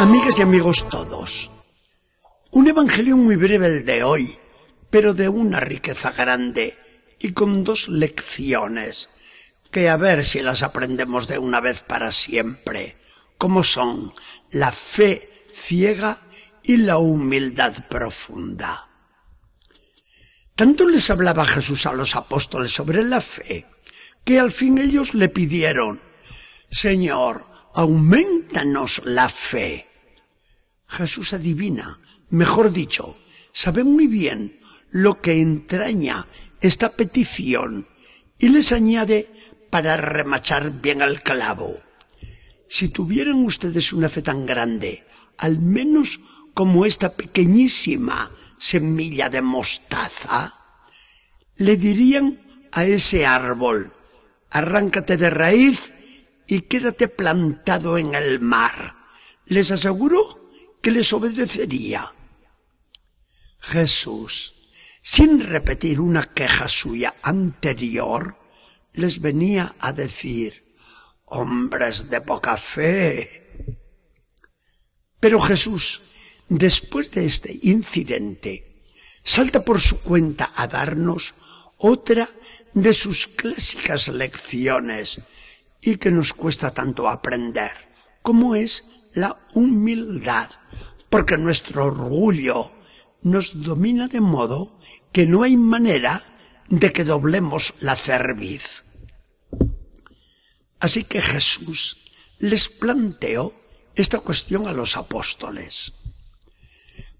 Amigas 0.00 0.38
y 0.38 0.42
amigos 0.42 0.88
todos, 0.88 1.50
un 2.52 2.66
evangelio 2.66 3.18
muy 3.18 3.36
breve 3.36 3.66
el 3.66 3.84
de 3.84 4.02
hoy, 4.02 4.38
pero 4.88 5.12
de 5.12 5.28
una 5.28 5.60
riqueza 5.60 6.10
grande 6.10 6.78
y 7.18 7.32
con 7.32 7.64
dos 7.64 7.86
lecciones 7.88 9.10
que 9.70 9.90
a 9.90 9.98
ver 9.98 10.24
si 10.24 10.40
las 10.40 10.62
aprendemos 10.62 11.28
de 11.28 11.36
una 11.36 11.60
vez 11.60 11.82
para 11.82 12.12
siempre, 12.12 12.96
como 13.36 13.62
son 13.62 14.14
la 14.50 14.72
fe 14.72 15.50
ciega 15.52 16.26
y 16.62 16.78
la 16.78 16.96
humildad 16.96 17.86
profunda. 17.90 18.88
Tanto 20.54 20.88
les 20.88 21.10
hablaba 21.10 21.44
Jesús 21.44 21.84
a 21.84 21.92
los 21.92 22.16
apóstoles 22.16 22.72
sobre 22.72 23.04
la 23.04 23.20
fe, 23.20 23.66
que 24.24 24.40
al 24.40 24.50
fin 24.50 24.78
ellos 24.78 25.12
le 25.12 25.28
pidieron, 25.28 26.00
Señor, 26.70 27.46
aumentanos 27.74 29.02
la 29.04 29.28
fe. 29.28 29.89
Jesús 30.90 31.32
adivina, 31.32 32.00
mejor 32.30 32.72
dicho, 32.72 33.16
sabe 33.52 33.84
muy 33.84 34.08
bien 34.08 34.60
lo 34.90 35.20
que 35.20 35.40
entraña 35.40 36.26
esta 36.60 36.90
petición 36.90 37.86
y 38.38 38.48
les 38.48 38.72
añade 38.72 39.30
para 39.70 39.96
remachar 39.96 40.80
bien 40.82 41.00
al 41.00 41.22
clavo. 41.22 41.80
Si 42.68 42.88
tuvieran 42.88 43.44
ustedes 43.44 43.92
una 43.92 44.08
fe 44.08 44.20
tan 44.20 44.46
grande, 44.46 45.06
al 45.38 45.60
menos 45.60 46.20
como 46.54 46.84
esta 46.84 47.14
pequeñísima 47.14 48.30
semilla 48.58 49.28
de 49.28 49.42
mostaza, 49.42 50.54
le 51.56 51.76
dirían 51.76 52.40
a 52.72 52.84
ese 52.84 53.26
árbol, 53.26 53.92
arráncate 54.50 55.16
de 55.16 55.30
raíz 55.30 55.92
y 56.48 56.62
quédate 56.62 57.06
plantado 57.06 57.96
en 57.96 58.14
el 58.14 58.40
mar. 58.40 58.96
Les 59.46 59.70
aseguro 59.70 60.39
que 60.80 60.90
les 60.90 61.12
obedecería. 61.12 62.14
Jesús, 63.60 64.54
sin 65.02 65.40
repetir 65.40 66.00
una 66.00 66.24
queja 66.24 66.68
suya 66.68 67.14
anterior, 67.22 68.36
les 68.94 69.20
venía 69.20 69.74
a 69.78 69.92
decir, 69.92 70.74
hombres 71.26 72.10
de 72.10 72.20
poca 72.20 72.56
fe. 72.56 73.76
Pero 75.20 75.40
Jesús, 75.40 76.02
después 76.48 77.10
de 77.12 77.26
este 77.26 77.52
incidente, 77.62 78.84
salta 79.22 79.64
por 79.64 79.80
su 79.80 80.00
cuenta 80.00 80.50
a 80.56 80.66
darnos 80.66 81.34
otra 81.76 82.28
de 82.74 82.92
sus 82.92 83.26
clásicas 83.26 84.08
lecciones 84.08 85.20
y 85.80 85.96
que 85.96 86.10
nos 86.10 86.32
cuesta 86.32 86.72
tanto 86.72 87.08
aprender, 87.08 87.72
como 88.22 88.54
es 88.54 88.84
la 89.14 89.48
humildad 89.54 90.50
porque 91.10 91.36
nuestro 91.36 91.84
orgullo 91.84 92.72
nos 93.22 93.62
domina 93.62 94.08
de 94.08 94.20
modo 94.20 94.78
que 95.12 95.26
no 95.26 95.42
hay 95.42 95.56
manera 95.56 96.22
de 96.68 96.92
que 96.92 97.04
doblemos 97.04 97.74
la 97.80 97.96
cerviz. 97.96 98.84
Así 100.78 101.04
que 101.04 101.20
Jesús 101.20 102.12
les 102.38 102.68
planteó 102.68 103.52
esta 103.94 104.20
cuestión 104.20 104.66
a 104.66 104.72
los 104.72 104.96
apóstoles. 104.96 105.92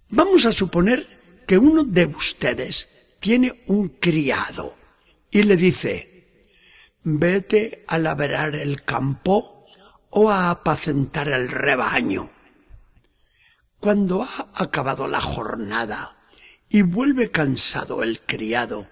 Vamos 0.09 0.47
a 0.47 0.53
suponer 0.53 1.43
que 1.47 1.59
uno 1.59 1.85
de 1.85 2.07
ustedes 2.07 2.89
tiene 3.19 3.63
un 3.67 3.89
criado 3.89 4.75
y 5.31 5.43
le 5.43 5.57
dice, 5.57 6.47
vete 7.03 7.85
a 7.87 7.99
labrar 7.99 8.55
el 8.57 8.83
campo 8.83 9.67
o 10.11 10.31
a 10.31 10.51
apacentar 10.51 11.29
el 11.29 11.49
rebaño. 11.49 12.31
Cuando 13.81 14.23
ha 14.23 14.51
acabado 14.55 15.09
la 15.09 15.23
jornada 15.23 16.19
y 16.69 16.83
vuelve 16.83 17.31
cansado 17.31 18.03
el 18.03 18.21
criado, 18.21 18.87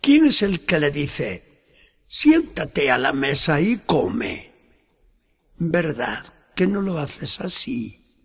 ¿quién 0.00 0.24
es 0.24 0.40
el 0.40 0.64
que 0.64 0.80
le 0.80 0.90
dice, 0.90 1.64
siéntate 2.08 2.90
a 2.90 2.96
la 2.96 3.12
mesa 3.12 3.60
y 3.60 3.76
come? 3.76 4.54
¿Verdad 5.58 6.32
que 6.54 6.66
no 6.66 6.80
lo 6.80 6.98
haces 6.98 7.42
así? 7.42 8.16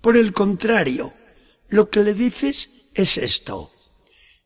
Por 0.00 0.16
el 0.16 0.32
contrario, 0.32 1.14
lo 1.68 1.88
que 1.88 2.00
le 2.00 2.14
dices 2.14 2.90
es 2.94 3.16
esto. 3.16 3.72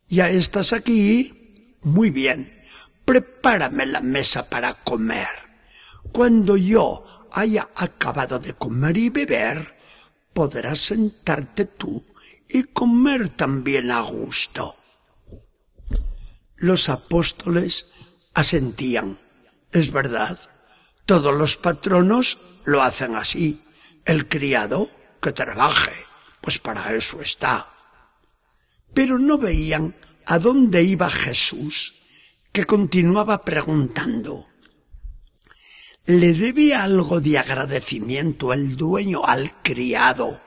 Ya 0.09 0.29
estás 0.29 0.75
aquí, 0.75 1.79
muy 1.81 2.11
bien, 2.11 2.63
prepárame 3.07 3.87
la 3.87 4.03
mesa 4.03 4.51
para 4.51 4.75
comer. 4.75 5.29
Cuando 6.13 6.59
yo 6.59 7.29
haya 7.33 7.71
acabado 7.77 8.39
de 8.39 8.53
comer 8.53 8.99
y 8.99 9.09
beber, 9.09 9.81
podrás 10.32 10.81
sentarte 10.81 11.65
tú 11.65 12.04
y 12.48 12.65
comer 12.65 13.31
también 13.31 13.91
a 13.91 14.00
gusto. 14.00 14.76
Los 16.56 16.88
apóstoles 16.88 17.87
asentían. 18.34 19.19
Es 19.72 19.91
verdad, 19.91 20.38
todos 21.06 21.34
los 21.34 21.56
patronos 21.56 22.38
lo 22.65 22.82
hacen 22.82 23.16
así. 23.16 23.62
El 24.04 24.28
criado 24.28 24.91
que 25.20 25.32
trabaje, 25.32 25.94
pues 26.41 26.59
para 26.59 26.94
eso 26.94 27.20
está. 27.20 27.72
Pero 28.94 29.19
no 29.19 29.38
veían 29.38 29.97
a 30.26 30.38
dónde 30.38 30.82
iba 30.82 31.09
Jesús, 31.09 32.03
que 32.53 32.64
continuaba 32.64 33.43
preguntando. 33.44 34.47
¿Le 36.05 36.35
debe 36.35 36.75
algo 36.75 37.21
de 37.21 37.39
agradecimiento 37.39 38.53
el 38.53 38.77
dueño 38.77 39.25
al 39.25 39.63
criado 39.63 40.43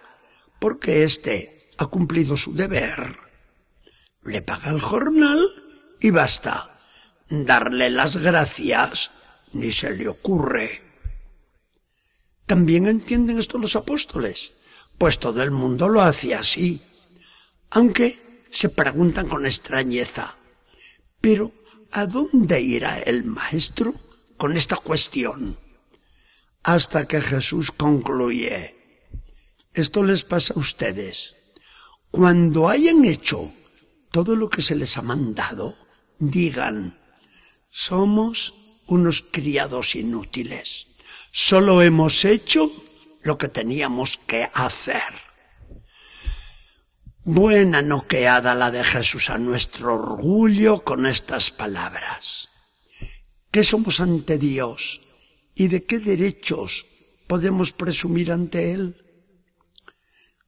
porque 0.59 1.05
éste 1.05 1.71
ha 1.77 1.85
cumplido 1.85 2.35
su 2.35 2.53
deber? 2.53 3.17
Le 4.23 4.41
paga 4.41 4.71
el 4.71 4.81
jornal 4.81 5.39
y 6.01 6.11
basta. 6.11 6.77
Darle 7.29 7.89
las 7.89 8.17
gracias 8.17 9.11
ni 9.53 9.71
se 9.71 9.95
le 9.95 10.09
ocurre. 10.09 10.69
¿También 12.45 12.87
entienden 12.87 13.39
esto 13.39 13.57
los 13.57 13.77
apóstoles? 13.77 14.51
Pues 14.97 15.19
todo 15.19 15.41
el 15.41 15.51
mundo 15.51 15.87
lo 15.87 16.01
hacía 16.01 16.39
así. 16.39 16.81
Aunque 17.69 18.43
se 18.51 18.67
preguntan 18.67 19.29
con 19.29 19.45
extrañeza. 19.45 20.35
Pero, 21.21 21.53
¿a 21.91 22.05
dónde 22.05 22.61
irá 22.61 22.99
el 22.99 23.23
maestro? 23.23 23.95
Con 24.37 24.55
esta 24.55 24.75
cuestión 24.75 25.59
hasta 26.63 27.07
que 27.07 27.21
Jesús 27.21 27.71
concluye. 27.71 28.75
Esto 29.73 30.03
les 30.03 30.23
pasa 30.23 30.53
a 30.55 30.59
ustedes. 30.59 31.35
Cuando 32.09 32.69
hayan 32.69 33.05
hecho 33.05 33.53
todo 34.11 34.35
lo 34.35 34.49
que 34.49 34.61
se 34.61 34.75
les 34.75 34.97
ha 34.97 35.01
mandado, 35.01 35.77
digan, 36.17 36.99
somos 37.69 38.55
unos 38.87 39.23
criados 39.31 39.95
inútiles. 39.95 40.87
Solo 41.31 41.81
hemos 41.81 42.25
hecho 42.25 42.71
lo 43.21 43.37
que 43.37 43.47
teníamos 43.47 44.17
que 44.25 44.49
hacer. 44.53 45.13
Buena 47.23 47.81
noqueada 47.81 48.55
la 48.55 48.71
de 48.71 48.83
Jesús 48.83 49.29
a 49.29 49.37
nuestro 49.37 49.95
orgullo 49.95 50.83
con 50.83 51.05
estas 51.05 51.51
palabras 51.51 52.54
qué 53.55 53.63
somos 53.63 54.01
ante 54.01 54.37
Dios 54.37 54.99
y 55.55 55.69
de 55.69 55.85
qué 55.85 55.99
derechos 55.99 56.87
podemos 57.25 57.71
presumir 57.71 58.33
ante 58.33 58.73
Él. 58.73 58.97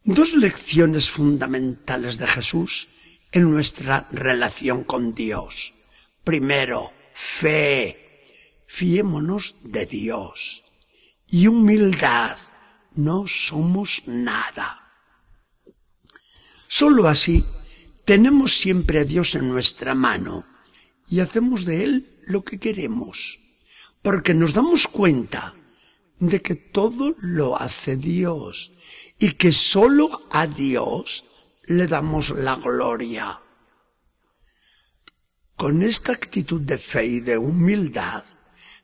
Dos 0.03 0.35
lecciones 0.35 1.09
fundamentales 1.09 2.17
de 2.17 2.27
Jesús 2.27 2.89
en 3.31 3.49
nuestra 3.49 4.09
relación 4.11 4.83
con 4.83 5.13
Dios. 5.13 5.73
Primero, 6.25 6.91
fe, 7.13 8.25
fiémonos 8.67 9.55
de 9.63 9.85
Dios. 9.85 10.65
Y 11.29 11.47
humildad, 11.47 12.37
no 12.95 13.25
somos 13.25 14.03
nada. 14.05 14.83
Solo 16.67 17.07
así 17.07 17.45
tenemos 18.03 18.57
siempre 18.57 18.99
a 18.99 19.05
Dios 19.05 19.33
en 19.35 19.47
nuestra 19.47 19.95
mano 19.95 20.45
y 21.09 21.21
hacemos 21.21 21.63
de 21.63 21.85
Él 21.85 22.16
lo 22.27 22.43
que 22.43 22.59
queremos, 22.59 23.39
porque 24.01 24.33
nos 24.33 24.53
damos 24.53 24.87
cuenta 24.87 25.55
de 26.19 26.41
que 26.41 26.55
todo 26.55 27.15
lo 27.19 27.59
hace 27.59 27.95
Dios 27.95 28.73
y 29.19 29.31
que 29.33 29.51
solo 29.51 30.27
a 30.31 30.47
Dios 30.47 31.25
le 31.65 31.87
damos 31.87 32.31
la 32.31 32.55
gloria. 32.55 33.41
Con 35.55 35.81
esta 35.81 36.11
actitud 36.11 36.61
de 36.61 36.77
fe 36.77 37.05
y 37.05 37.19
de 37.21 37.37
humildad, 37.37 38.23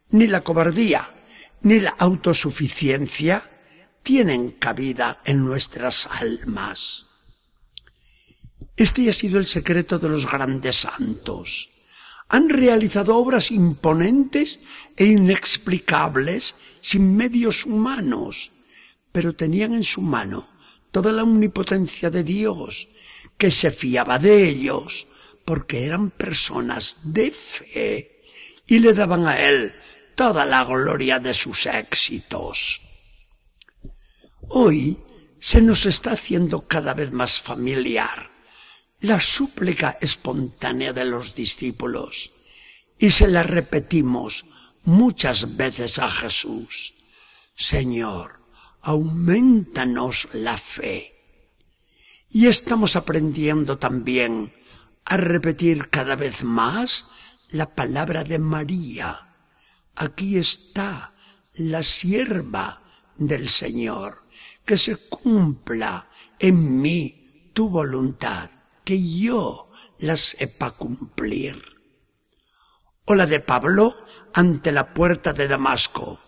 ni 0.10 0.28
la 0.28 0.42
cobardía 0.42 1.01
ni 1.63 1.80
la 1.80 1.92
autosuficiencia 1.92 3.50
tienen 4.04 4.51
cabida 4.51 5.22
en 5.24 5.45
nuestras 5.45 6.07
almas. 6.07 7.06
Este 8.75 9.07
ha 9.10 9.13
sido 9.13 9.40
el 9.40 9.45
secreto 9.45 9.98
de 9.98 10.10
los 10.10 10.30
grandes 10.30 10.75
santos 10.75 11.72
han 12.33 12.50
realizado 12.50 13.15
obras 13.15 13.51
imponentes 13.51 14.59
e 14.97 15.06
inexplicables 15.06 16.56
sin 16.81 17.15
medios 17.15 17.68
humanos, 17.68 18.51
pero 19.12 19.35
tenían 19.35 19.75
en 19.75 19.83
su 19.83 20.01
mano 20.01 20.50
toda 20.89 21.12
la 21.12 21.21
omnipotencia 21.21 22.09
de 22.09 22.24
Dios, 22.24 22.89
que 23.38 23.51
se 23.51 23.69
fiaba 23.69 24.18
de 24.18 24.50
ellos, 24.50 25.06
porque 25.45 25.85
eran 25.85 26.09
personas 26.09 26.97
de 27.03 27.30
fe 27.30 28.24
y 28.65 28.80
le 28.80 28.94
daban 28.94 29.27
a 29.27 29.39
él 29.39 29.75
toda 30.15 30.44
la 30.44 30.63
gloria 30.63 31.19
de 31.19 31.35
sus 31.35 31.68
éxitos. 31.68 32.81
Hoy 34.50 34.97
se 35.39 35.62
nos 35.62 35.85
está 35.85 36.13
haciendo 36.13 36.68
cada 36.68 36.95
vez 36.95 37.12
más 37.12 37.39
familiar 37.39 38.32
la 39.03 39.19
súplica 39.19 39.97
espontánea 40.00 40.94
de 40.94 41.03
los 41.03 41.35
discípulos 41.35 42.31
y 42.97 43.11
se 43.11 43.27
la 43.27 43.44
repetimos 43.44 44.45
muchas 44.85 45.57
veces 45.57 46.00
a 46.00 46.09
Jesús. 46.09 46.94
Señor, 47.53 48.39
aumentanos 48.81 50.29
la 50.31 50.57
fe. 50.57 51.13
Y 52.29 52.47
estamos 52.47 52.95
aprendiendo 52.95 53.77
también 53.77 54.53
a 55.03 55.17
repetir 55.17 55.89
cada 55.89 56.15
vez 56.15 56.45
más 56.45 57.07
la 57.49 57.75
palabra 57.75 58.23
de 58.23 58.39
María. 58.39 59.35
Aquí 59.95 60.38
está 60.38 61.13
la 61.56 61.83
sierva 61.83 62.81
del 63.17 63.49
Señor, 63.49 64.23
que 64.63 64.77
se 64.77 64.95
cumpla 64.95 66.09
en 66.39 66.81
mí 66.81 67.51
tu 67.53 67.67
voluntad, 67.67 68.49
que 68.83 69.19
yo 69.19 69.71
la 70.00 70.18
sepa 70.18 70.71
cumplir. 70.71 71.62
O 73.06 73.15
la 73.15 73.25
de 73.25 73.39
Pablo 73.39 73.95
ante 74.33 74.71
la 74.71 74.94
puerta 74.94 75.33
de 75.33 75.47
Damasco. 75.47 76.19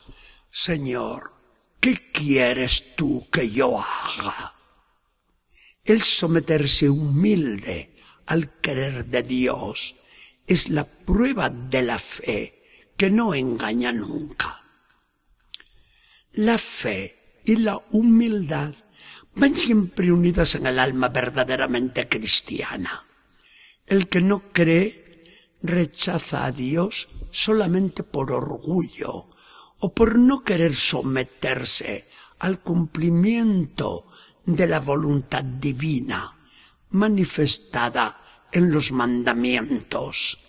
Señor, 0.50 1.34
¿qué 1.80 2.12
quieres 2.12 2.96
tú 2.96 3.28
que 3.32 3.50
yo 3.50 3.80
haga? 3.80 4.56
El 5.84 6.02
someterse 6.02 6.90
humilde 6.90 7.96
al 8.26 8.60
querer 8.60 9.06
de 9.06 9.24
Dios 9.24 9.96
es 10.48 10.70
la 10.70 10.86
prueba 10.86 11.50
de 11.50 11.82
la 11.82 12.00
fe 12.00 12.92
que 12.98 13.10
no 13.10 13.34
engaña 13.34 13.92
nunca. 13.92 14.64
La 16.32 16.58
fe 16.58 17.42
y 17.46 17.58
la 17.58 17.78
humildad 17.92 18.74
van 19.36 19.56
siempre 19.56 20.12
unidas 20.12 20.56
en 20.56 20.66
el 20.66 20.80
alma 20.80 21.10
verdaderamente 21.10 22.08
cristiana. 22.08 23.06
El 23.86 24.08
que 24.08 24.22
no 24.22 24.52
cree 24.52 25.58
rechaza 25.62 26.46
a 26.46 26.52
Dios 26.52 27.10
solamente 27.32 28.04
por 28.04 28.32
orgullo 28.32 29.30
o 29.80 29.94
por 29.94 30.18
no 30.18 30.44
querer 30.44 30.74
someterse 30.74 32.08
al 32.40 32.62
cumplimiento 32.62 34.08
de 34.46 34.68
la 34.68 34.80
voluntad 34.80 35.44
divina 35.44 36.36
manifestada 36.90 38.22
en 38.52 38.72
los 38.72 38.92
mandamientos, 38.92 40.40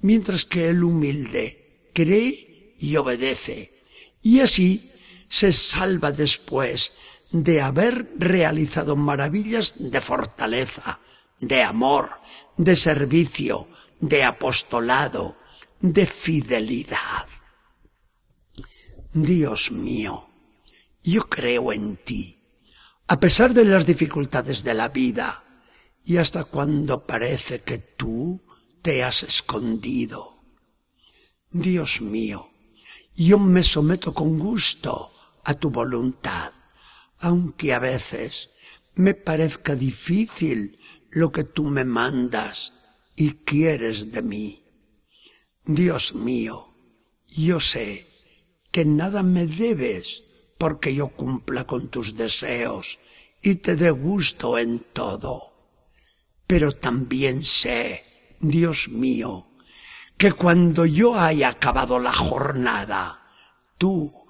mientras 0.00 0.44
que 0.44 0.68
el 0.68 0.84
humilde 0.84 1.90
cree 1.94 2.76
y 2.78 2.96
obedece, 2.96 3.80
y 4.22 4.40
así 4.40 4.90
se 5.28 5.50
salva 5.52 6.12
después 6.12 6.92
de 7.32 7.62
haber 7.62 8.12
realizado 8.18 8.94
maravillas 8.94 9.74
de 9.78 10.00
fortaleza, 10.00 11.00
de 11.40 11.62
amor, 11.62 12.10
de 12.56 12.76
servicio, 12.76 13.68
de 14.00 14.24
apostolado, 14.24 15.36
de 15.80 16.06
fidelidad. 16.06 17.26
Dios 19.12 19.72
mío, 19.72 20.28
yo 21.02 21.28
creo 21.28 21.72
en 21.72 21.96
ti, 21.96 22.38
a 23.08 23.18
pesar 23.18 23.52
de 23.54 23.64
las 23.64 23.86
dificultades 23.86 24.62
de 24.62 24.74
la 24.74 24.88
vida, 24.88 25.44
y 26.04 26.16
hasta 26.16 26.44
cuando 26.44 27.06
parece 27.06 27.62
que 27.62 27.78
tú 27.78 28.42
te 28.82 29.04
has 29.04 29.22
escondido. 29.22 30.42
Dios 31.50 32.00
mío, 32.00 32.50
yo 33.14 33.38
me 33.38 33.62
someto 33.62 34.12
con 34.12 34.38
gusto 34.38 35.10
a 35.44 35.54
tu 35.54 35.70
voluntad, 35.70 36.52
aunque 37.22 37.72
a 37.72 37.78
veces 37.78 38.50
me 38.94 39.14
parezca 39.14 39.74
difícil 39.76 40.78
lo 41.10 41.32
que 41.32 41.44
tú 41.44 41.64
me 41.64 41.84
mandas 41.84 42.74
y 43.16 43.32
quieres 43.44 44.12
de 44.12 44.22
mí. 44.22 44.64
Dios 45.64 46.14
mío, 46.14 46.74
yo 47.28 47.60
sé 47.60 48.08
que 48.72 48.84
nada 48.84 49.22
me 49.22 49.46
debes 49.46 50.24
porque 50.58 50.94
yo 50.94 51.08
cumpla 51.08 51.64
con 51.64 51.88
tus 51.88 52.16
deseos 52.16 52.98
y 53.40 53.56
te 53.56 53.76
dé 53.76 53.90
gusto 53.90 54.58
en 54.58 54.80
todo. 54.92 55.52
Pero 56.46 56.72
también 56.72 57.44
sé, 57.44 58.02
Dios 58.40 58.88
mío, 58.88 59.48
que 60.16 60.32
cuando 60.32 60.86
yo 60.86 61.14
haya 61.14 61.50
acabado 61.50 61.98
la 61.98 62.12
jornada, 62.12 63.26
tú, 63.78 64.21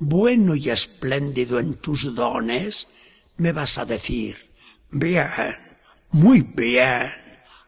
bueno 0.00 0.56
y 0.56 0.70
espléndido 0.70 1.60
en 1.60 1.74
tus 1.74 2.14
dones, 2.14 2.88
me 3.36 3.52
vas 3.52 3.78
a 3.78 3.84
decir, 3.84 4.36
bien, 4.90 5.28
muy 6.10 6.42
bien, 6.42 7.12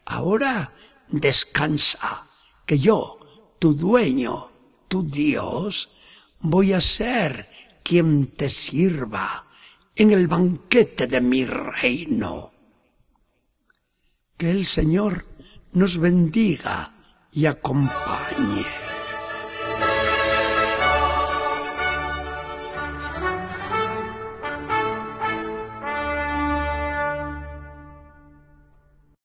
ahora 0.06 0.74
descansa, 1.08 2.26
que 2.66 2.78
yo, 2.78 3.20
tu 3.58 3.74
dueño, 3.74 4.50
tu 4.88 5.06
Dios, 5.06 5.90
voy 6.40 6.72
a 6.72 6.80
ser 6.80 7.48
quien 7.82 8.28
te 8.28 8.48
sirva 8.48 9.46
en 9.94 10.10
el 10.10 10.26
banquete 10.26 11.06
de 11.06 11.20
mi 11.20 11.44
reino. 11.44 12.52
Que 14.36 14.50
el 14.50 14.64
Señor 14.66 15.26
nos 15.72 15.98
bendiga 15.98 16.94
y 17.30 17.46
acompañe. 17.46 18.81